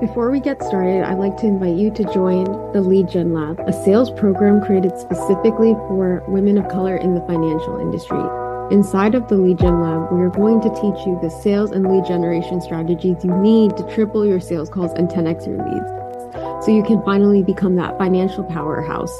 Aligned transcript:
Before 0.00 0.30
we 0.30 0.40
get 0.40 0.62
started, 0.62 1.04
I'd 1.04 1.16
like 1.16 1.38
to 1.38 1.46
invite 1.46 1.74
you 1.74 1.90
to 1.90 2.04
join 2.12 2.44
the 2.72 2.82
Lead 2.82 3.08
Gen 3.08 3.32
Lab, 3.32 3.58
a 3.60 3.72
sales 3.72 4.10
program 4.10 4.60
created 4.60 4.92
specifically 4.98 5.72
for 5.72 6.22
women 6.28 6.58
of 6.58 6.68
color 6.68 6.98
in 6.98 7.14
the 7.14 7.22
financial 7.22 7.80
industry. 7.80 8.20
Inside 8.70 9.14
of 9.14 9.26
the 9.28 9.36
Lead 9.36 9.58
Gen 9.58 9.80
Lab, 9.80 10.12
we 10.12 10.20
are 10.20 10.28
going 10.28 10.60
to 10.60 10.68
teach 10.68 11.06
you 11.06 11.18
the 11.22 11.30
sales 11.30 11.70
and 11.72 11.90
lead 11.90 12.04
generation 12.04 12.60
strategies 12.60 13.24
you 13.24 13.34
need 13.38 13.74
to 13.78 13.94
triple 13.94 14.26
your 14.26 14.38
sales 14.38 14.68
calls 14.68 14.92
and 14.92 15.08
10x 15.08 15.46
your 15.46 15.64
leads 15.64 16.64
so 16.66 16.70
you 16.70 16.82
can 16.82 17.02
finally 17.02 17.42
become 17.42 17.76
that 17.76 17.96
financial 17.96 18.44
powerhouse. 18.44 19.18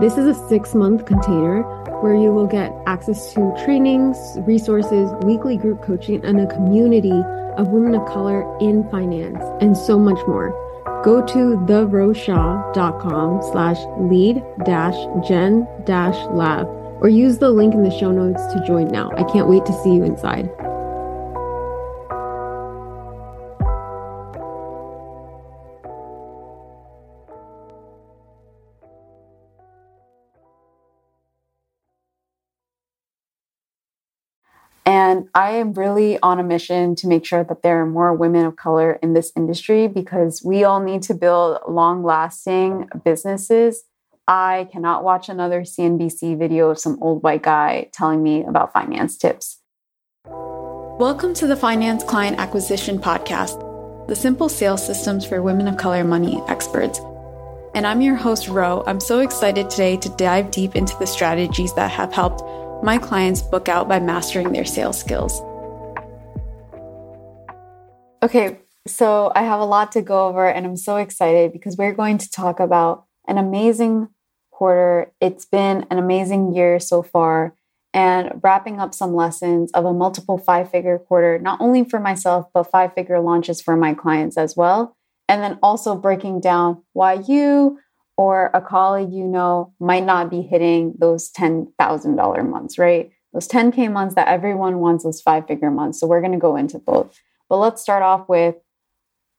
This 0.00 0.18
is 0.18 0.26
a 0.26 0.48
six 0.48 0.74
month 0.74 1.06
container 1.06 1.62
where 2.02 2.16
you 2.16 2.32
will 2.32 2.48
get 2.48 2.72
access 2.84 3.32
to 3.34 3.54
trainings, 3.64 4.18
resources, 4.40 5.08
weekly 5.22 5.56
group 5.56 5.82
coaching, 5.82 6.24
and 6.24 6.40
a 6.40 6.48
community 6.48 7.22
of 7.56 7.68
women 7.68 7.94
of 7.94 8.04
color 8.08 8.42
in 8.58 8.82
finance, 8.90 9.38
and 9.60 9.76
so 9.76 9.96
much 9.96 10.18
more. 10.26 10.50
Go 11.04 11.24
to 11.24 11.56
theroshah.com 11.68 13.42
slash 13.52 13.78
lead 14.00 14.42
dash 14.64 15.28
gen 15.28 15.68
dash 15.84 16.16
lab 16.32 16.66
or 17.00 17.08
use 17.08 17.38
the 17.38 17.50
link 17.50 17.72
in 17.72 17.84
the 17.84 17.96
show 17.96 18.10
notes 18.10 18.44
to 18.52 18.66
join 18.66 18.88
now. 18.88 19.12
I 19.16 19.22
can't 19.30 19.48
wait 19.48 19.64
to 19.66 19.72
see 19.84 19.94
you 19.94 20.02
inside. 20.02 20.50
And 35.14 35.28
I 35.32 35.52
am 35.52 35.74
really 35.74 36.18
on 36.22 36.40
a 36.40 36.42
mission 36.42 36.96
to 36.96 37.06
make 37.06 37.24
sure 37.24 37.44
that 37.44 37.62
there 37.62 37.80
are 37.80 37.86
more 37.86 38.12
women 38.12 38.46
of 38.46 38.56
color 38.56 38.94
in 38.94 39.14
this 39.14 39.30
industry 39.36 39.86
because 39.86 40.42
we 40.44 40.64
all 40.64 40.80
need 40.80 41.02
to 41.02 41.14
build 41.14 41.60
long 41.68 42.02
lasting 42.02 42.88
businesses 43.04 43.84
I 44.26 44.68
cannot 44.72 45.04
watch 45.04 45.28
another 45.28 45.60
CNBC 45.60 46.36
video 46.36 46.68
of 46.68 46.80
some 46.80 47.00
old 47.00 47.22
white 47.22 47.42
guy 47.42 47.90
telling 47.92 48.24
me 48.24 48.42
about 48.42 48.72
finance 48.72 49.16
tips. 49.16 49.60
Welcome 50.26 51.32
to 51.34 51.46
the 51.46 51.54
Finance 51.54 52.02
Client 52.02 52.40
Acquisition 52.40 52.98
Podcast, 52.98 54.08
the 54.08 54.16
simple 54.16 54.48
sales 54.48 54.84
systems 54.84 55.24
for 55.24 55.42
women 55.42 55.68
of 55.68 55.76
color 55.76 56.02
money 56.02 56.42
experts. 56.48 56.98
And 57.76 57.86
I'm 57.86 58.00
your 58.00 58.16
host, 58.16 58.48
Ro. 58.48 58.82
I'm 58.88 58.98
so 58.98 59.20
excited 59.20 59.70
today 59.70 59.96
to 59.98 60.08
dive 60.16 60.50
deep 60.50 60.74
into 60.74 60.96
the 60.98 61.06
strategies 61.06 61.72
that 61.74 61.92
have 61.92 62.12
helped 62.12 62.42
my 62.84 62.98
clients 62.98 63.40
book 63.40 63.66
out 63.66 63.88
by 63.88 63.98
mastering 63.98 64.52
their 64.52 64.66
sales 64.66 65.00
skills. 65.00 65.40
Okay, 68.22 68.58
so 68.86 69.32
I 69.34 69.42
have 69.42 69.60
a 69.60 69.64
lot 69.64 69.92
to 69.92 70.02
go 70.02 70.28
over, 70.28 70.46
and 70.46 70.66
I'm 70.66 70.76
so 70.76 70.96
excited 70.96 71.52
because 71.52 71.78
we're 71.78 71.94
going 71.94 72.18
to 72.18 72.30
talk 72.30 72.60
about 72.60 73.06
an 73.26 73.38
amazing 73.38 74.08
quarter. 74.50 75.12
It's 75.20 75.46
been 75.46 75.86
an 75.90 75.98
amazing 75.98 76.54
year 76.54 76.78
so 76.78 77.02
far 77.02 77.54
and 77.94 78.40
wrapping 78.42 78.80
up 78.80 78.92
some 78.92 79.14
lessons 79.14 79.70
of 79.72 79.86
a 79.86 79.92
multiple 79.92 80.36
five 80.36 80.70
figure 80.70 80.98
quarter, 80.98 81.38
not 81.38 81.60
only 81.60 81.84
for 81.84 82.00
myself, 82.00 82.48
but 82.52 82.64
five 82.64 82.92
figure 82.92 83.20
launches 83.20 83.62
for 83.62 83.76
my 83.76 83.94
clients 83.94 84.36
as 84.36 84.56
well. 84.56 84.96
And 85.26 85.42
then 85.42 85.58
also 85.62 85.94
breaking 85.94 86.40
down 86.40 86.82
why 86.92 87.14
you 87.14 87.78
or 88.16 88.50
a 88.54 88.60
colleague 88.60 89.12
you 89.12 89.24
know 89.24 89.72
might 89.80 90.04
not 90.04 90.30
be 90.30 90.42
hitting 90.42 90.94
those 90.98 91.30
$10,000 91.32 92.48
months, 92.48 92.78
right? 92.78 93.10
Those 93.32 93.48
10K 93.48 93.90
months 93.90 94.14
that 94.14 94.28
everyone 94.28 94.78
wants, 94.78 95.04
those 95.04 95.20
five 95.20 95.46
figure 95.46 95.70
months. 95.70 95.98
So 95.98 96.06
we're 96.06 96.20
going 96.20 96.32
to 96.32 96.38
go 96.38 96.56
into 96.56 96.78
both. 96.78 97.20
But 97.48 97.56
let's 97.58 97.82
start 97.82 98.02
off 98.02 98.28
with 98.28 98.54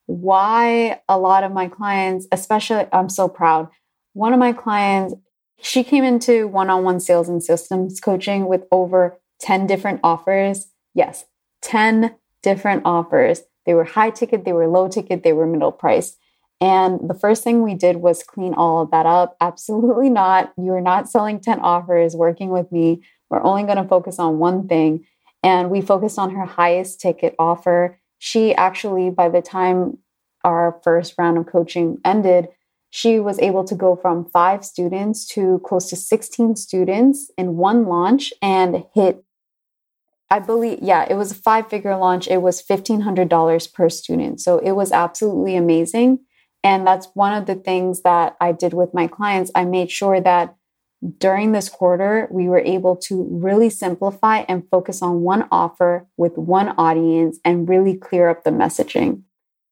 why 0.07 1.01
a 1.07 1.17
lot 1.17 1.43
of 1.43 1.51
my 1.51 1.67
clients, 1.67 2.27
especially, 2.31 2.85
I'm 2.91 3.09
so 3.09 3.27
proud 3.27 3.69
one 4.15 4.31
of 4.31 4.39
my 4.39 4.53
clients, 4.53 5.13
she 5.61 5.83
came 5.83 6.05
into 6.05 6.47
one 6.47 6.69
on 6.69 6.83
one 6.83 7.01
sales 7.01 7.27
and 7.27 7.43
systems 7.43 8.00
coaching 8.00 8.47
with 8.47 8.63
over 8.71 9.19
10 9.41 9.67
different 9.67 10.00
offers. 10.03 10.67
Yes, 10.94 11.25
10 11.61 12.16
different 12.41 12.83
offers. 12.85 13.41
They 13.66 13.73
were 13.73 13.83
high 13.83 14.11
ticket, 14.11 14.45
they 14.45 14.53
were 14.53 14.69
low 14.69 14.88
ticket, 14.88 15.23
they 15.23 15.33
were 15.33 15.45
middle 15.45 15.73
price. 15.73 16.16
And 16.61 17.09
the 17.09 17.13
first 17.13 17.43
thing 17.43 17.61
we 17.61 17.73
did 17.73 17.97
was 17.97 18.23
clean 18.23 18.53
all 18.53 18.81
of 18.81 18.91
that 18.91 19.05
up. 19.05 19.35
Absolutely 19.41 20.09
not. 20.09 20.53
You're 20.57 20.81
not 20.81 21.09
selling 21.09 21.39
10 21.39 21.59
offers 21.59 22.16
working 22.16 22.49
with 22.49 22.71
me. 22.71 23.03
We're 23.29 23.43
only 23.43 23.63
going 23.63 23.77
to 23.77 23.88
focus 23.88 24.19
on 24.19 24.39
one 24.39 24.67
thing. 24.67 25.05
And 25.44 25.69
we 25.69 25.81
focused 25.81 26.17
on 26.17 26.33
her 26.33 26.45
highest 26.45 27.01
ticket 27.01 27.35
offer. 27.38 27.99
She 28.17 28.55
actually, 28.55 29.09
by 29.09 29.29
the 29.29 29.41
time 29.41 29.97
our 30.44 30.79
first 30.83 31.15
round 31.17 31.38
of 31.38 31.45
coaching 31.45 31.99
ended, 32.05 32.47
she 32.89 33.19
was 33.19 33.38
able 33.39 33.65
to 33.65 33.75
go 33.75 33.95
from 33.95 34.25
five 34.25 34.63
students 34.63 35.25
to 35.27 35.61
close 35.65 35.89
to 35.89 35.97
16 35.97 36.55
students 36.55 37.29
in 37.38 37.57
one 37.57 37.85
launch 37.85 38.31
and 38.41 38.85
hit 38.94 39.25
I 40.29 40.39
believe, 40.39 40.79
yeah, 40.81 41.05
it 41.07 41.13
was 41.15 41.31
a 41.31 41.35
five 41.35 41.69
figure 41.69 41.95
launch. 41.95 42.27
It 42.27 42.41
was 42.41 42.61
$1,500 42.61 43.73
per 43.73 43.89
student. 43.89 44.41
So 44.41 44.57
it 44.57 44.71
was 44.71 44.91
absolutely 44.91 45.55
amazing. 45.55 46.19
And 46.65 46.85
that's 46.85 47.09
one 47.13 47.33
of 47.33 47.45
the 47.45 47.53
things 47.53 48.01
that 48.01 48.35
I 48.41 48.51
did 48.51 48.73
with 48.73 48.91
my 48.91 49.05
clients. 49.05 49.51
I 49.53 49.65
made 49.65 49.91
sure 49.91 50.19
that 50.19 50.55
during 51.19 51.51
this 51.51 51.69
quarter, 51.69 52.27
we 52.31 52.49
were 52.49 52.59
able 52.59 52.95
to 52.95 53.23
really 53.29 53.69
simplify 53.69 54.39
and 54.49 54.67
focus 54.71 55.03
on 55.03 55.21
one 55.21 55.47
offer 55.51 56.07
with 56.17 56.35
one 56.39 56.69
audience 56.69 57.37
and 57.45 57.69
really 57.69 57.95
clear 57.95 58.29
up 58.29 58.43
the 58.43 58.49
messaging. 58.49 59.21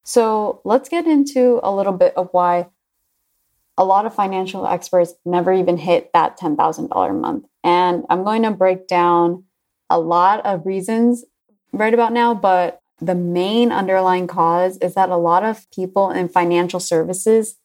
So 0.04 0.60
let's 0.64 0.88
get 0.88 1.08
into 1.08 1.58
a 1.64 1.74
little 1.74 1.92
bit 1.92 2.14
of 2.16 2.28
why 2.30 2.68
a 3.76 3.84
lot 3.84 4.06
of 4.06 4.14
financial 4.14 4.64
experts 4.64 5.14
never 5.24 5.52
even 5.52 5.76
hit 5.76 6.12
that 6.14 6.38
$10,000 6.38 7.10
a 7.10 7.12
month. 7.12 7.46
And 7.64 8.04
I'm 8.08 8.22
going 8.22 8.42
to 8.44 8.52
break 8.52 8.86
down 8.86 9.42
a 9.90 9.98
lot 9.98 10.46
of 10.46 10.64
reasons 10.64 11.24
right 11.72 11.92
about 11.92 12.12
now, 12.12 12.34
but 12.34 12.80
the 13.00 13.14
main 13.14 13.72
underlying 13.72 14.26
cause 14.26 14.76
is 14.78 14.94
that 14.94 15.08
a 15.08 15.16
lot 15.16 15.42
of 15.42 15.70
people 15.70 16.10
in 16.10 16.28
financial 16.28 16.80
services 16.80 17.56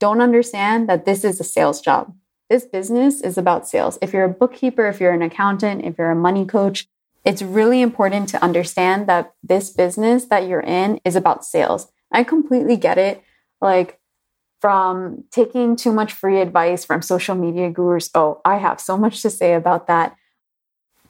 don't 0.00 0.20
understand 0.20 0.88
that 0.88 1.04
this 1.04 1.24
is 1.24 1.40
a 1.40 1.44
sales 1.44 1.80
job. 1.80 2.14
This 2.50 2.64
business 2.64 3.20
is 3.20 3.38
about 3.38 3.68
sales. 3.68 3.98
If 4.02 4.12
you're 4.12 4.24
a 4.24 4.28
bookkeeper, 4.28 4.86
if 4.86 5.00
you're 5.00 5.12
an 5.12 5.22
accountant, 5.22 5.84
if 5.84 5.96
you're 5.98 6.10
a 6.10 6.16
money 6.16 6.44
coach, 6.44 6.86
it's 7.24 7.42
really 7.42 7.80
important 7.80 8.28
to 8.30 8.42
understand 8.42 9.06
that 9.08 9.32
this 9.42 9.70
business 9.70 10.26
that 10.26 10.46
you're 10.46 10.60
in 10.60 11.00
is 11.04 11.16
about 11.16 11.44
sales. 11.44 11.90
I 12.12 12.22
completely 12.22 12.76
get 12.76 12.98
it. 12.98 13.22
Like, 13.60 13.98
from 14.64 15.24
taking 15.30 15.76
too 15.76 15.92
much 15.92 16.10
free 16.10 16.40
advice 16.40 16.86
from 16.86 17.02
social 17.02 17.34
media 17.34 17.68
gurus. 17.68 18.08
Oh, 18.14 18.40
I 18.46 18.56
have 18.56 18.80
so 18.80 18.96
much 18.96 19.20
to 19.20 19.28
say 19.28 19.52
about 19.52 19.88
that. 19.88 20.16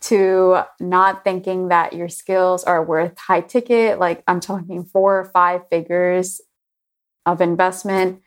To 0.08 0.62
not 0.80 1.24
thinking 1.24 1.68
that 1.68 1.94
your 1.94 2.08
skills 2.08 2.62
are 2.64 2.84
worth 2.84 3.18
high 3.18 3.40
ticket, 3.40 3.98
like 3.98 4.22
I'm 4.26 4.40
talking 4.40 4.84
four 4.84 5.18
or 5.18 5.24
five 5.24 5.62
figures 5.70 6.42
of 7.24 7.40
investment, 7.40 8.20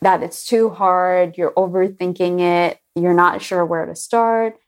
that 0.00 0.22
it's 0.22 0.44
too 0.44 0.70
hard, 0.70 1.38
you're 1.38 1.52
overthinking 1.52 2.40
it, 2.40 2.80
you're 2.96 3.14
not 3.14 3.42
sure 3.42 3.64
where 3.64 3.86
to 3.86 3.94
start. 3.94 4.58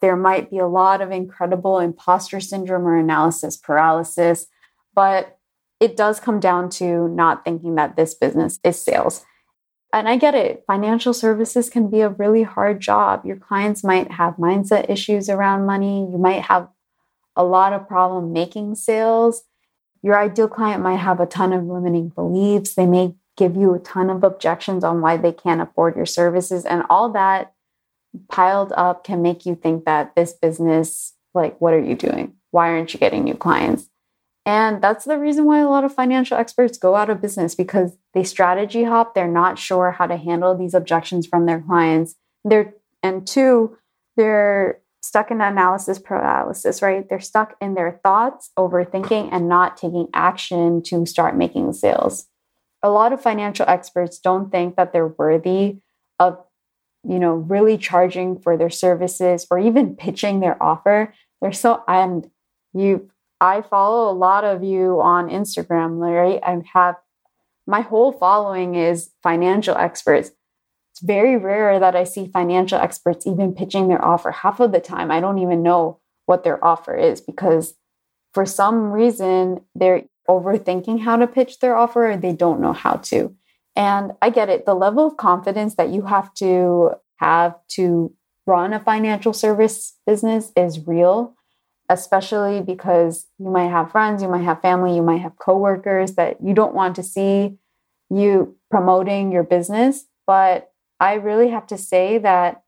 There 0.00 0.16
might 0.16 0.50
be 0.50 0.58
a 0.58 0.66
lot 0.66 1.02
of 1.02 1.10
incredible 1.10 1.78
imposter 1.78 2.40
syndrome 2.40 2.86
or 2.86 2.96
analysis 2.96 3.56
paralysis, 3.56 4.46
but 4.94 5.38
it 5.78 5.96
does 5.96 6.20
come 6.20 6.40
down 6.40 6.70
to 6.70 7.08
not 7.08 7.44
thinking 7.44 7.74
that 7.74 7.96
this 7.96 8.14
business 8.14 8.58
is 8.64 8.80
sales 8.80 9.24
and 9.92 10.08
I 10.08 10.16
get 10.16 10.34
it. 10.34 10.64
Financial 10.66 11.12
services 11.12 11.68
can 11.68 11.88
be 11.88 12.00
a 12.00 12.08
really 12.08 12.42
hard 12.42 12.80
job. 12.80 13.24
Your 13.24 13.36
clients 13.36 13.84
might 13.84 14.12
have 14.12 14.36
mindset 14.36 14.88
issues 14.88 15.28
around 15.28 15.66
money. 15.66 16.08
You 16.10 16.18
might 16.18 16.42
have 16.42 16.68
a 17.36 17.44
lot 17.44 17.72
of 17.72 17.88
problem 17.88 18.32
making 18.32 18.74
sales. 18.74 19.42
Your 20.02 20.18
ideal 20.18 20.48
client 20.48 20.82
might 20.82 20.96
have 20.96 21.20
a 21.20 21.26
ton 21.26 21.52
of 21.52 21.64
limiting 21.64 22.08
beliefs. 22.08 22.74
They 22.74 22.86
may 22.86 23.14
give 23.36 23.56
you 23.56 23.74
a 23.74 23.78
ton 23.78 24.10
of 24.10 24.24
objections 24.24 24.84
on 24.84 25.00
why 25.00 25.16
they 25.16 25.32
can't 25.32 25.60
afford 25.60 25.96
your 25.96 26.06
services. 26.06 26.64
And 26.64 26.82
all 26.90 27.10
that 27.12 27.52
piled 28.28 28.72
up 28.76 29.04
can 29.04 29.22
make 29.22 29.46
you 29.46 29.54
think 29.54 29.84
that 29.84 30.14
this 30.14 30.32
business, 30.32 31.14
like, 31.34 31.58
what 31.60 31.74
are 31.74 31.80
you 31.80 31.94
doing? 31.94 32.34
Why 32.50 32.70
aren't 32.70 32.92
you 32.92 33.00
getting 33.00 33.24
new 33.24 33.34
clients? 33.34 33.88
And 34.44 34.82
that's 34.82 35.04
the 35.04 35.18
reason 35.18 35.44
why 35.44 35.60
a 35.60 35.68
lot 35.68 35.84
of 35.84 35.94
financial 35.94 36.36
experts 36.36 36.76
go 36.76 36.96
out 36.96 37.10
of 37.10 37.20
business 37.20 37.54
because 37.54 37.96
they 38.12 38.24
strategy 38.24 38.84
hop. 38.84 39.14
They're 39.14 39.28
not 39.28 39.58
sure 39.58 39.92
how 39.92 40.06
to 40.06 40.16
handle 40.16 40.56
these 40.56 40.74
objections 40.74 41.26
from 41.26 41.46
their 41.46 41.60
clients. 41.60 42.16
They're 42.44 42.74
and 43.04 43.26
two, 43.26 43.76
they're 44.16 44.80
stuck 45.02 45.30
in 45.30 45.40
analysis 45.40 45.98
paralysis, 45.98 46.80
right? 46.82 47.08
They're 47.08 47.20
stuck 47.20 47.56
in 47.60 47.74
their 47.74 48.00
thoughts, 48.04 48.50
overthinking, 48.56 49.30
and 49.32 49.48
not 49.48 49.76
taking 49.76 50.08
action 50.14 50.82
to 50.84 51.04
start 51.06 51.36
making 51.36 51.72
sales. 51.72 52.26
A 52.82 52.90
lot 52.90 53.12
of 53.12 53.20
financial 53.20 53.66
experts 53.68 54.18
don't 54.18 54.50
think 54.50 54.76
that 54.76 54.92
they're 54.92 55.08
worthy 55.08 55.78
of, 56.18 56.38
you 57.04 57.18
know, 57.18 57.34
really 57.34 57.78
charging 57.78 58.38
for 58.38 58.56
their 58.56 58.70
services 58.70 59.46
or 59.50 59.58
even 59.58 59.96
pitching 59.96 60.40
their 60.40 60.60
offer. 60.62 61.12
They're 61.40 61.52
so 61.52 61.82
and 61.88 62.30
you 62.72 63.10
I 63.42 63.60
follow 63.62 64.08
a 64.08 64.14
lot 64.14 64.44
of 64.44 64.62
you 64.62 65.00
on 65.00 65.28
Instagram, 65.28 65.98
Larry. 65.98 66.40
I 66.40 66.62
have 66.74 66.94
my 67.66 67.80
whole 67.80 68.12
following 68.12 68.76
is 68.76 69.10
financial 69.20 69.76
experts. 69.76 70.30
It's 70.92 71.00
very 71.00 71.36
rare 71.36 71.80
that 71.80 71.96
I 71.96 72.04
see 72.04 72.28
financial 72.28 72.78
experts 72.78 73.26
even 73.26 73.52
pitching 73.52 73.88
their 73.88 74.02
offer. 74.02 74.30
Half 74.30 74.60
of 74.60 74.70
the 74.70 74.78
time, 74.78 75.10
I 75.10 75.18
don't 75.18 75.38
even 75.38 75.64
know 75.64 75.98
what 76.26 76.44
their 76.44 76.64
offer 76.64 76.94
is 76.94 77.20
because 77.20 77.74
for 78.32 78.46
some 78.46 78.92
reason 78.92 79.62
they're 79.74 80.04
overthinking 80.30 81.00
how 81.00 81.16
to 81.16 81.26
pitch 81.26 81.58
their 81.58 81.74
offer 81.74 82.12
or 82.12 82.16
they 82.16 82.32
don't 82.32 82.60
know 82.60 82.72
how 82.72 82.94
to. 83.10 83.34
And 83.74 84.12
I 84.22 84.30
get 84.30 84.50
it. 84.50 84.66
The 84.66 84.74
level 84.74 85.04
of 85.04 85.16
confidence 85.16 85.74
that 85.74 85.90
you 85.90 86.02
have 86.02 86.32
to 86.34 86.92
have 87.16 87.56
to 87.70 88.14
run 88.46 88.72
a 88.72 88.78
financial 88.78 89.32
service 89.32 89.98
business 90.06 90.52
is 90.56 90.86
real, 90.86 91.34
especially 91.92 92.62
because 92.62 93.26
you 93.38 93.50
might 93.50 93.68
have 93.68 93.92
friends, 93.92 94.22
you 94.22 94.28
might 94.28 94.44
have 94.44 94.62
family, 94.62 94.96
you 94.96 95.02
might 95.02 95.20
have 95.20 95.38
coworkers 95.38 96.12
that 96.12 96.38
you 96.42 96.54
don't 96.54 96.74
want 96.74 96.96
to 96.96 97.02
see 97.02 97.58
you 98.08 98.56
promoting 98.70 99.30
your 99.30 99.42
business. 99.42 100.06
But 100.26 100.72
I 100.98 101.14
really 101.14 101.50
have 101.50 101.66
to 101.66 101.76
say 101.76 102.18
that 102.18 102.62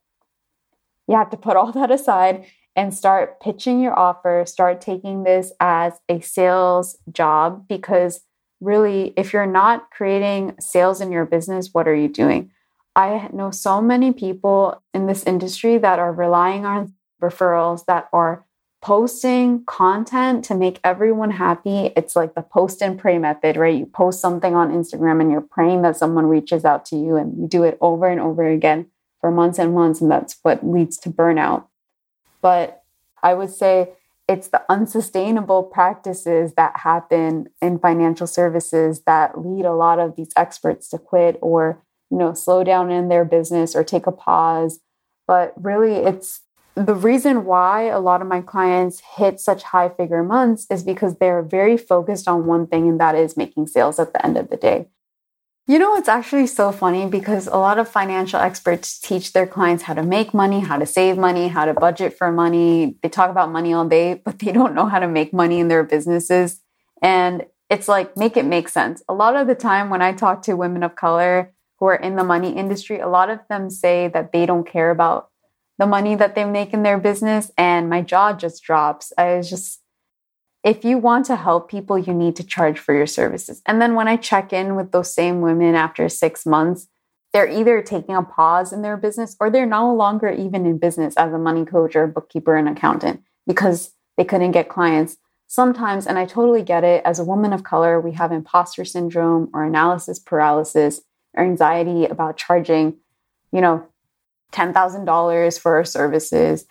you 1.09 1.17
have 1.17 1.31
to 1.31 1.37
put 1.37 1.57
all 1.57 1.73
that 1.73 1.91
aside 1.91 2.45
and 2.77 2.93
start 2.93 3.41
pitching 3.41 3.81
your 3.81 3.99
offer, 3.99 4.45
start 4.47 4.81
taking 4.81 5.25
this 5.25 5.53
as 5.59 5.95
a 6.09 6.21
sales 6.21 6.99
job 7.11 7.67
because 7.69 8.21
really, 8.61 9.15
if 9.17 9.33
you're 9.33 9.47
not 9.47 9.91
creating 9.91 10.55
sales 10.61 11.01
in 11.01 11.13
your 11.13 11.25
business, 11.25 11.71
what 11.73 11.89
are 11.89 11.95
you 11.95 12.09
doing? 12.09 12.51
I 12.97 13.29
know 13.33 13.51
so 13.51 13.81
many 13.81 14.13
people 14.13 14.83
in 14.93 15.07
this 15.07 15.25
industry 15.25 15.79
that 15.79 15.99
are 15.99 16.13
relying 16.13 16.67
on 16.67 16.95
referrals 17.23 17.87
that 17.87 18.09
are 18.13 18.44
posting 18.85 19.65
content 19.65 20.45
to 20.45 20.55
make 20.55 20.79
everyone 20.85 21.31
happy. 21.31 21.91
It's 21.97 22.15
like 22.15 22.35
the 22.35 22.43
post 22.43 22.83
and 22.83 22.99
pray 22.99 23.17
method, 23.17 23.57
right? 23.57 23.79
You 23.79 23.87
post 23.87 24.21
something 24.21 24.55
on 24.55 24.73
Instagram 24.73 25.23
and 25.23 25.33
you're 25.33 25.41
praying 25.41 25.81
that 25.83 25.97
someone 25.97 26.27
reaches 26.27 26.67
out 26.67 26.85
to 26.87 26.97
you, 26.97 27.17
and 27.17 27.35
you 27.41 27.49
do 27.49 27.63
it 27.63 27.79
over 27.81 28.07
and 28.07 28.21
over 28.21 28.47
again 28.47 28.91
for 29.23 29.31
months 29.31 29.59
and 29.59 29.75
months. 29.75 30.03
And 30.03 30.11
that's 30.11 30.37
what 30.43 30.67
leads 30.67 30.99
to 30.99 31.09
burnout. 31.09 31.65
But 32.43 32.83
I 33.23 33.33
would 33.33 33.49
say 33.49 33.93
it's 34.29 34.49
the 34.49 34.63
unsustainable 34.69 35.63
practices 35.63 36.53
that 36.59 36.81
happen 36.81 37.49
in 37.63 37.79
financial 37.79 38.27
services 38.27 39.01
that 39.07 39.41
lead 39.41 39.65
a 39.65 39.73
lot 39.73 39.99
of 39.99 40.15
these 40.15 40.31
experts 40.37 40.91
to 40.91 40.99
quit 40.99 41.39
or 41.41 41.83
you 42.11 42.19
know 42.19 42.35
slow 42.35 42.63
down 42.63 42.91
in 42.91 43.09
their 43.09 43.25
business 43.25 43.75
or 43.75 43.83
take 43.83 44.07
a 44.07 44.13
pause 44.13 44.81
but 45.27 45.53
really 45.57 45.97
it's 45.97 46.44
the 46.75 46.95
reason 46.95 47.45
why 47.45 47.83
a 47.83 48.01
lot 48.01 48.21
of 48.21 48.27
my 48.27 48.41
clients 48.41 49.01
hit 49.17 49.41
such 49.41 49.63
high 49.63 49.89
figure 49.89 50.23
months 50.23 50.67
is 50.71 50.83
because 50.83 51.17
they're 51.17 51.43
very 51.43 51.77
focused 51.77 52.27
on 52.27 52.47
one 52.47 52.67
thing 52.67 52.89
and 52.89 53.01
that 53.01 53.15
is 53.15 53.37
making 53.37 53.67
sales 53.67 53.99
at 53.99 54.13
the 54.13 54.25
end 54.25 54.37
of 54.37 54.51
the 54.51 54.57
day 54.57 54.87
you 55.67 55.79
know, 55.79 55.97
it's 55.97 56.09
actually 56.09 56.47
so 56.47 56.73
funny 56.73 57.07
because 57.07 57.47
a 57.47 57.57
lot 57.57 57.79
of 57.79 57.89
financial 57.89 58.39
experts 58.39 58.99
teach 58.99 59.33
their 59.33 59.47
clients 59.47 59.85
how 59.85 59.95
to 59.95 60.03
make 60.03 60.35
money, 60.35 60.61
how 60.61 60.77
to 60.77 60.85
save 60.85 61.17
money, 61.17 61.49
how 61.49 61.65
to 61.65 61.73
budget 61.73 62.19
for 62.19 62.31
money. 62.31 62.97
They 63.03 63.09
talk 63.09 63.31
about 63.31 63.51
money 63.51 63.73
all 63.73 63.89
day, 63.89 64.15
but 64.25 64.41
they 64.41 64.53
don't 64.53 64.75
know 64.75 64.87
how 64.87 64.99
to 64.99 65.09
make 65.09 65.33
money 65.33 65.61
in 65.61 65.69
their 65.69 65.83
businesses. 65.83 66.61
And 67.01 67.47
it's 67.71 67.89
like, 67.89 68.15
make 68.15 68.37
it 68.37 68.45
make 68.45 68.69
sense. 68.69 69.03
A 69.09 69.15
lot 69.15 69.37
of 69.37 69.47
the 69.47 69.55
time, 69.55 69.89
when 69.89 70.03
I 70.03 70.13
talk 70.13 70.43
to 70.43 70.55
women 70.55 70.83
of 70.83 70.97
color 70.97 71.55
who 71.79 71.87
are 71.87 71.97
in 71.97 72.17
the 72.17 72.25
money 72.25 72.55
industry, 72.55 72.99
a 72.99 73.09
lot 73.09 73.31
of 73.31 73.41
them 73.49 73.71
say 73.71 74.09
that 74.09 74.33
they 74.33 74.45
don't 74.45 74.69
care 74.69 74.91
about 74.91 75.31
the 75.79 75.87
money 75.87 76.15
that 76.15 76.35
they 76.35 76.45
make 76.45 76.73
in 76.73 76.83
their 76.83 76.99
business. 76.99 77.51
And 77.59 77.89
my 77.89 78.03
jaw 78.03 78.33
just 78.33 78.63
drops. 78.63 79.13
I 79.19 79.37
was 79.37 79.51
just, 79.51 79.81
if 80.63 80.85
you 80.85 80.99
want 80.99 81.27
to 81.27 81.37
help 81.37 81.71
people, 81.71 81.99
you 81.99 82.15
need 82.15 82.37
to 82.37 82.45
charge 82.45 82.79
for 82.79 82.95
your 82.95 83.07
services. 83.07 83.61
And 83.67 83.83
then 83.83 83.95
when 83.95 84.09
I 84.09 84.17
check 84.17 84.53
in 84.53 84.77
with 84.77 84.93
those 84.93 85.15
same 85.15 85.41
women 85.41 85.75
after 85.75 86.09
six 86.09 86.47
months, 86.47 86.89
they're 87.33 87.51
either 87.51 87.83
taking 87.83 88.15
a 88.15 88.23
pause 88.23 88.73
in 88.73 88.83
their 88.83 88.97
business 88.97 89.37
or 89.41 89.51
they're 89.51 89.67
no 89.67 89.93
longer 89.93 90.31
even 90.31 90.65
in 90.65 90.79
business 90.79 91.15
as 91.17 91.33
a 91.33 91.39
money 91.39 91.65
coach 91.65 91.97
or 91.97 92.07
bookkeeper 92.07 92.55
and 92.55 92.69
accountant 92.69 93.23
because 93.47 93.91
they 94.17 94.25
couldn't 94.25 94.53
get 94.53 94.69
clients. 94.69 95.17
Sometimes, 95.49 96.07
and 96.07 96.17
I 96.19 96.27
totally 96.27 96.63
get 96.63 96.85
it, 96.85 97.03
as 97.05 97.19
a 97.19 97.25
woman 97.25 97.53
of 97.53 97.65
color, 97.65 98.01
we 98.01 98.13
have 98.13 98.33
imposter 98.33 98.85
syndrome 98.85 99.51
or 99.53 99.65
analysis 99.65 100.19
paralysis 100.19 101.01
or 101.35 101.45
anxiety 101.45 102.07
about 102.07 102.37
charging, 102.37 102.97
you 103.53 103.61
know, 103.61 103.87
$10,000 104.55 105.59
for 105.59 105.77
our 105.77 105.85
services 105.85 106.67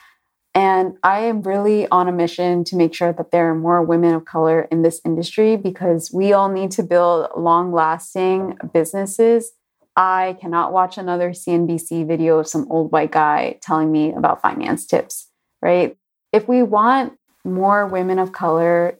and 0.55 0.97
I 1.01 1.21
am 1.21 1.41
really 1.41 1.87
on 1.87 2.07
a 2.07 2.11
mission 2.11 2.63
to 2.65 2.75
make 2.75 2.93
sure 2.93 3.11
that 3.11 3.31
there 3.31 3.49
are 3.49 3.55
more 3.55 3.81
women 3.81 4.13
of 4.13 4.25
color 4.25 4.67
in 4.71 4.83
this 4.83 5.01
industry 5.03 5.57
because 5.57 6.11
we 6.13 6.31
all 6.31 6.49
need 6.49 6.71
to 6.71 6.83
build 6.83 7.29
long 7.35 7.71
lasting 7.71 8.57
businesses. 8.71 9.51
I 9.95 10.37
cannot 10.39 10.71
watch 10.71 10.97
another 10.97 11.31
CNBC 11.31 12.07
video 12.07 12.37
of 12.37 12.47
some 12.47 12.67
old 12.71 12.91
white 12.91 13.11
guy 13.11 13.57
telling 13.61 13.91
me 13.91 14.13
about 14.13 14.41
finance 14.41 14.85
tips, 14.85 15.29
right? 15.61 15.97
If 16.31 16.47
we 16.47 16.61
want 16.61 17.13
more 17.43 17.87
women 17.87 18.19
of 18.19 18.31
color 18.31 18.99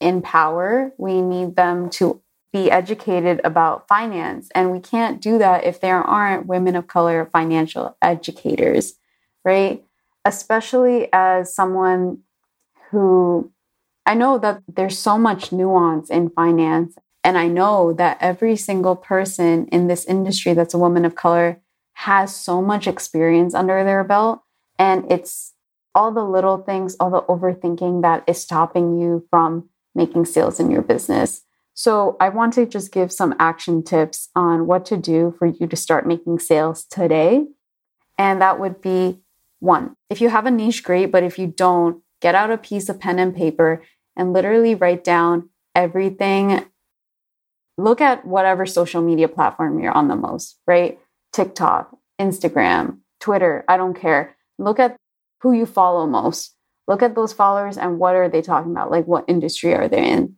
in 0.00 0.22
power, 0.22 0.92
we 0.96 1.20
need 1.20 1.56
them 1.56 1.90
to 1.90 2.22
be 2.52 2.70
educated 2.70 3.40
about 3.44 3.88
finance. 3.88 4.48
And 4.54 4.72
we 4.72 4.80
can't 4.80 5.20
do 5.20 5.38
that 5.38 5.64
if 5.64 5.80
there 5.80 6.00
aren't 6.00 6.46
women 6.46 6.76
of 6.76 6.86
color 6.86 7.28
financial 7.32 7.96
educators, 8.02 8.94
right? 9.44 9.84
especially 10.28 11.08
as 11.12 11.54
someone 11.54 12.18
who 12.90 13.50
I 14.04 14.14
know 14.14 14.38
that 14.38 14.62
there's 14.68 14.98
so 14.98 15.18
much 15.18 15.52
nuance 15.52 16.10
in 16.10 16.30
finance. 16.30 16.96
And 17.24 17.36
I 17.36 17.48
know 17.48 17.92
that 17.94 18.18
every 18.20 18.56
single 18.56 18.96
person 18.96 19.66
in 19.68 19.88
this 19.88 20.04
industry 20.04 20.54
that's 20.54 20.74
a 20.74 20.78
woman 20.78 21.04
of 21.04 21.14
color 21.14 21.60
has 21.94 22.34
so 22.34 22.62
much 22.62 22.86
experience 22.86 23.54
under 23.54 23.82
their 23.84 24.04
belt. 24.04 24.42
And 24.78 25.10
it's 25.10 25.54
all 25.94 26.12
the 26.12 26.24
little 26.24 26.58
things, 26.58 26.96
all 27.00 27.10
the 27.10 27.22
overthinking 27.22 28.02
that 28.02 28.24
is 28.26 28.40
stopping 28.40 28.98
you 28.98 29.26
from 29.30 29.68
making 29.94 30.26
sales 30.26 30.60
in 30.60 30.70
your 30.70 30.82
business. 30.82 31.42
So, 31.80 32.16
I 32.18 32.28
want 32.30 32.54
to 32.54 32.66
just 32.66 32.90
give 32.90 33.12
some 33.12 33.36
action 33.38 33.84
tips 33.84 34.30
on 34.34 34.66
what 34.66 34.84
to 34.86 34.96
do 34.96 35.32
for 35.38 35.46
you 35.46 35.68
to 35.68 35.76
start 35.76 36.08
making 36.08 36.40
sales 36.40 36.84
today. 36.84 37.46
And 38.18 38.42
that 38.42 38.58
would 38.58 38.80
be 38.80 39.20
one, 39.60 39.94
if 40.10 40.20
you 40.20 40.28
have 40.28 40.44
a 40.44 40.50
niche, 40.50 40.82
great. 40.82 41.12
But 41.12 41.22
if 41.22 41.38
you 41.38 41.46
don't, 41.46 42.02
get 42.20 42.34
out 42.34 42.50
a 42.50 42.58
piece 42.58 42.88
of 42.88 42.98
pen 42.98 43.20
and 43.20 43.32
paper 43.32 43.80
and 44.16 44.32
literally 44.32 44.74
write 44.74 45.04
down 45.04 45.50
everything. 45.72 46.66
Look 47.76 48.00
at 48.00 48.26
whatever 48.26 48.66
social 48.66 49.00
media 49.00 49.28
platform 49.28 49.78
you're 49.78 49.92
on 49.92 50.08
the 50.08 50.16
most, 50.16 50.58
right? 50.66 50.98
TikTok, 51.32 51.96
Instagram, 52.20 52.98
Twitter, 53.20 53.64
I 53.68 53.76
don't 53.76 53.94
care. 53.94 54.36
Look 54.58 54.80
at 54.80 54.96
who 55.42 55.52
you 55.52 55.64
follow 55.64 56.08
most. 56.08 56.56
Look 56.88 57.04
at 57.04 57.14
those 57.14 57.32
followers 57.32 57.78
and 57.78 58.00
what 58.00 58.16
are 58.16 58.28
they 58.28 58.42
talking 58.42 58.72
about? 58.72 58.90
Like, 58.90 59.06
what 59.06 59.26
industry 59.28 59.74
are 59.74 59.86
they 59.86 60.10
in? 60.10 60.37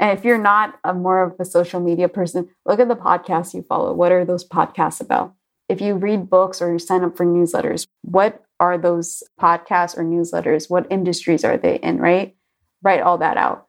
And 0.00 0.18
if 0.18 0.24
you're 0.24 0.38
not 0.38 0.80
a 0.82 0.92
more 0.92 1.22
of 1.22 1.34
a 1.38 1.44
social 1.44 1.78
media 1.78 2.08
person, 2.08 2.48
look 2.66 2.80
at 2.80 2.88
the 2.88 2.96
podcasts 2.96 3.54
you 3.54 3.62
follow. 3.62 3.92
What 3.92 4.10
are 4.10 4.24
those 4.24 4.48
podcasts 4.48 5.00
about? 5.00 5.34
if 5.70 5.80
you 5.80 5.94
read 5.94 6.28
books 6.28 6.60
or 6.60 6.72
you 6.72 6.80
sign 6.80 7.04
up 7.04 7.16
for 7.16 7.24
newsletters, 7.24 7.86
what 8.02 8.42
are 8.58 8.76
those 8.76 9.22
podcasts 9.40 9.96
or 9.96 10.02
newsletters? 10.02 10.68
What 10.68 10.90
industries 10.90 11.44
are 11.44 11.56
they 11.56 11.76
in, 11.76 11.98
right? 11.98 12.34
Write 12.82 13.02
all 13.02 13.18
that 13.18 13.36
out. 13.36 13.68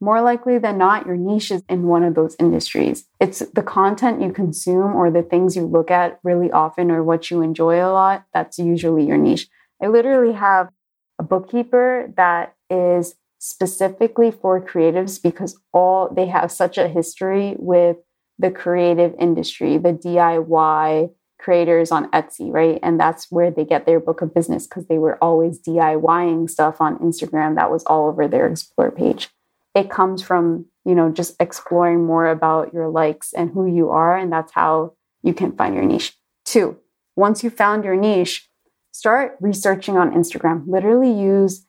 More 0.00 0.22
likely 0.22 0.56
than 0.58 0.78
not, 0.78 1.06
your 1.06 1.18
niche 1.18 1.50
is 1.50 1.62
in 1.68 1.82
one 1.86 2.04
of 2.04 2.14
those 2.14 2.34
industries. 2.40 3.04
It's 3.20 3.40
the 3.40 3.62
content 3.62 4.22
you 4.22 4.32
consume 4.32 4.96
or 4.96 5.10
the 5.10 5.22
things 5.22 5.54
you 5.54 5.66
look 5.66 5.90
at 5.90 6.18
really 6.24 6.50
often 6.50 6.90
or 6.90 7.04
what 7.04 7.30
you 7.30 7.42
enjoy 7.42 7.84
a 7.84 7.92
lot. 7.92 8.24
That's 8.32 8.58
usually 8.58 9.06
your 9.06 9.18
niche. 9.18 9.46
I 9.80 9.88
literally 9.88 10.32
have 10.32 10.70
a 11.18 11.22
bookkeeper 11.22 12.12
that 12.16 12.56
is 12.70 13.14
specifically 13.44 14.30
for 14.30 14.60
creatives 14.60 15.20
because 15.20 15.58
all 15.72 16.08
they 16.14 16.26
have 16.26 16.52
such 16.52 16.78
a 16.78 16.86
history 16.86 17.56
with 17.58 17.96
the 18.38 18.52
creative 18.52 19.16
industry, 19.18 19.78
the 19.78 19.92
DIY, 19.92 21.10
creators 21.40 21.90
on 21.90 22.08
Etsy, 22.12 22.52
right? 22.52 22.78
And 22.84 23.00
that's 23.00 23.32
where 23.32 23.50
they 23.50 23.64
get 23.64 23.84
their 23.84 23.98
book 23.98 24.22
of 24.22 24.32
business 24.32 24.68
because 24.68 24.86
they 24.86 24.96
were 24.96 25.18
always 25.20 25.58
DIYing 25.60 26.48
stuff 26.50 26.80
on 26.80 27.00
Instagram 27.00 27.56
that 27.56 27.68
was 27.68 27.82
all 27.86 28.06
over 28.06 28.28
their 28.28 28.46
explore 28.46 28.92
page. 28.92 29.28
It 29.74 29.90
comes 29.90 30.22
from, 30.22 30.66
you 30.84 30.94
know, 30.94 31.10
just 31.10 31.34
exploring 31.40 32.06
more 32.06 32.28
about 32.28 32.72
your 32.72 32.90
likes 32.90 33.32
and 33.32 33.50
who 33.50 33.66
you 33.66 33.90
are. 33.90 34.16
And 34.16 34.32
that's 34.32 34.52
how 34.52 34.92
you 35.24 35.34
can 35.34 35.50
find 35.56 35.74
your 35.74 35.84
niche. 35.84 36.16
Two, 36.44 36.78
once 37.16 37.42
you 37.42 37.50
found 37.50 37.84
your 37.84 37.96
niche, 37.96 38.48
start 38.92 39.36
researching 39.40 39.96
on 39.96 40.12
Instagram. 40.12 40.62
Literally 40.68 41.12
use 41.12 41.66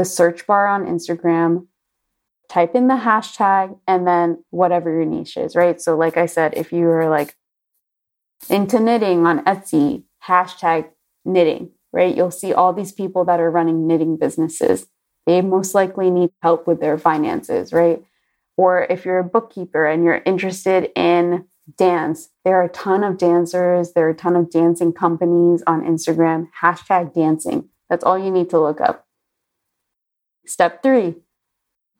the 0.00 0.04
search 0.06 0.46
bar 0.46 0.66
on 0.66 0.86
Instagram, 0.86 1.66
type 2.48 2.74
in 2.74 2.88
the 2.88 2.94
hashtag, 2.94 3.78
and 3.86 4.06
then 4.06 4.42
whatever 4.48 4.90
your 4.90 5.04
niche 5.04 5.36
is, 5.36 5.54
right? 5.54 5.78
So, 5.78 5.94
like 5.94 6.16
I 6.16 6.24
said, 6.24 6.54
if 6.56 6.72
you 6.72 6.88
are 6.88 7.10
like 7.10 7.36
into 8.48 8.80
knitting 8.80 9.26
on 9.26 9.44
Etsy, 9.44 10.04
hashtag 10.26 10.88
knitting, 11.26 11.72
right? 11.92 12.16
You'll 12.16 12.30
see 12.30 12.54
all 12.54 12.72
these 12.72 12.92
people 12.92 13.26
that 13.26 13.40
are 13.40 13.50
running 13.50 13.86
knitting 13.86 14.16
businesses. 14.16 14.86
They 15.26 15.42
most 15.42 15.74
likely 15.74 16.10
need 16.10 16.30
help 16.40 16.66
with 16.66 16.80
their 16.80 16.96
finances, 16.96 17.70
right? 17.70 18.02
Or 18.56 18.86
if 18.88 19.04
you're 19.04 19.18
a 19.18 19.24
bookkeeper 19.24 19.84
and 19.84 20.02
you're 20.02 20.22
interested 20.24 20.88
in 20.96 21.44
dance, 21.76 22.30
there 22.46 22.56
are 22.58 22.64
a 22.64 22.70
ton 22.70 23.04
of 23.04 23.18
dancers, 23.18 23.92
there 23.92 24.06
are 24.06 24.10
a 24.10 24.14
ton 24.14 24.34
of 24.34 24.50
dancing 24.50 24.94
companies 24.94 25.62
on 25.66 25.82
Instagram, 25.82 26.48
hashtag 26.62 27.12
dancing. 27.12 27.68
That's 27.90 28.02
all 28.02 28.18
you 28.18 28.30
need 28.30 28.48
to 28.48 28.58
look 28.58 28.80
up. 28.80 29.06
Step 30.46 30.82
three. 30.82 31.16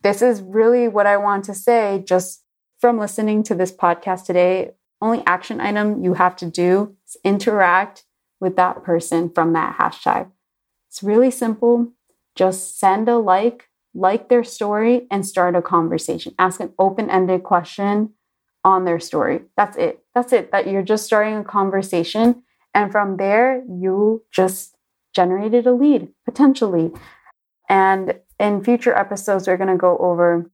This 0.02 0.22
is 0.22 0.40
really 0.40 0.88
what 0.88 1.06
I 1.06 1.16
want 1.16 1.44
to 1.44 1.54
say 1.54 2.02
just 2.06 2.42
from 2.78 2.98
listening 2.98 3.42
to 3.44 3.54
this 3.54 3.72
podcast 3.72 4.24
today. 4.24 4.72
Only 5.02 5.22
action 5.26 5.60
item 5.60 6.02
you 6.02 6.14
have 6.14 6.36
to 6.36 6.46
do 6.46 6.96
is 7.06 7.16
interact 7.24 8.04
with 8.40 8.56
that 8.56 8.82
person 8.82 9.30
from 9.30 9.52
that 9.52 9.76
hashtag. 9.78 10.30
It's 10.88 11.02
really 11.02 11.30
simple. 11.30 11.92
Just 12.34 12.78
send 12.78 13.08
a 13.08 13.18
like, 13.18 13.68
like 13.94 14.28
their 14.28 14.44
story, 14.44 15.06
and 15.10 15.26
start 15.26 15.54
a 15.54 15.62
conversation. 15.62 16.34
Ask 16.38 16.60
an 16.60 16.72
open 16.78 17.10
ended 17.10 17.42
question 17.42 18.14
on 18.64 18.84
their 18.84 19.00
story. 19.00 19.42
That's 19.56 19.76
it. 19.76 20.04
That's 20.14 20.32
it. 20.32 20.52
That 20.52 20.66
you're 20.66 20.82
just 20.82 21.04
starting 21.04 21.36
a 21.36 21.44
conversation. 21.44 22.42
And 22.74 22.90
from 22.90 23.16
there, 23.16 23.62
you 23.68 24.24
just 24.32 24.76
generated 25.14 25.66
a 25.66 25.72
lead 25.72 26.08
potentially. 26.24 26.92
And 27.68 28.18
in 28.40 28.64
future 28.64 28.96
episodes, 28.96 29.46
we're 29.46 29.56
going 29.56 29.68
to 29.68 29.76
go 29.76 29.96
over 29.98 30.50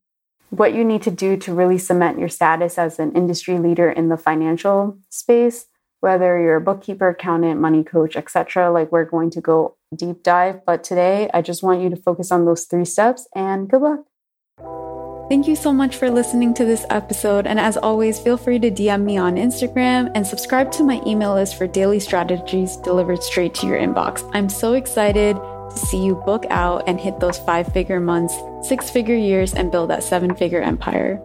what 0.50 0.74
you 0.74 0.84
need 0.84 1.02
to 1.02 1.10
do 1.10 1.36
to 1.38 1.54
really 1.54 1.78
cement 1.78 2.18
your 2.18 2.28
status 2.28 2.78
as 2.78 2.98
an 2.98 3.12
industry 3.12 3.58
leader 3.58 3.90
in 3.90 4.08
the 4.08 4.16
financial 4.16 4.98
space 5.08 5.66
whether 6.00 6.38
you're 6.40 6.56
a 6.56 6.60
bookkeeper, 6.60 7.08
accountant, 7.08 7.60
money 7.60 7.82
coach, 7.82 8.16
etc. 8.16 8.70
Like 8.70 8.92
we're 8.92 9.04
going 9.04 9.30
to 9.30 9.40
go 9.40 9.76
deep 9.94 10.22
dive, 10.22 10.64
but 10.64 10.84
today 10.84 11.30
I 11.32 11.42
just 11.42 11.62
want 11.62 11.80
you 11.80 11.90
to 11.90 11.96
focus 11.96 12.30
on 12.30 12.44
those 12.44 12.64
three 12.64 12.84
steps 12.84 13.26
and 13.34 13.68
good 13.68 13.82
luck. 13.82 14.00
Thank 15.28 15.48
you 15.48 15.56
so 15.56 15.72
much 15.72 15.96
for 15.96 16.08
listening 16.08 16.54
to 16.54 16.64
this 16.64 16.86
episode. 16.88 17.48
And 17.48 17.58
as 17.58 17.76
always, 17.76 18.20
feel 18.20 18.36
free 18.36 18.60
to 18.60 18.70
DM 18.70 19.02
me 19.02 19.16
on 19.16 19.34
Instagram 19.34 20.12
and 20.14 20.24
subscribe 20.24 20.70
to 20.72 20.84
my 20.84 21.02
email 21.04 21.34
list 21.34 21.56
for 21.56 21.66
daily 21.66 21.98
strategies 21.98 22.76
delivered 22.76 23.24
straight 23.24 23.52
to 23.54 23.66
your 23.66 23.76
inbox. 23.76 24.30
I'm 24.32 24.48
so 24.48 24.74
excited 24.74 25.36
see 25.78 26.04
you 26.04 26.14
book 26.14 26.44
out 26.50 26.84
and 26.86 27.00
hit 27.00 27.20
those 27.20 27.38
five 27.38 27.72
figure 27.72 28.00
months, 28.00 28.36
six 28.62 28.90
figure 28.90 29.16
years, 29.16 29.54
and 29.54 29.70
build 29.70 29.90
that 29.90 30.02
seven 30.02 30.34
figure 30.34 30.62
empire. 30.62 31.20